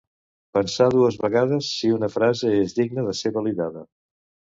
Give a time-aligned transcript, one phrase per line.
[0.57, 3.85] Pensar dues vegades si una frase és digna de ser validada